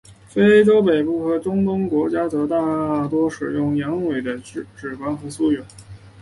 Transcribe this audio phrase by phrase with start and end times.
[0.27, 4.65] 非洲北部和中东国家则大多使用羊尾的脂
[4.97, 5.61] 肪和酥油。